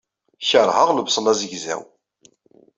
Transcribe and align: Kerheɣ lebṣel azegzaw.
Kerheɣ 0.49 0.89
lebṣel 0.91 1.25
azegzaw. 1.31 1.83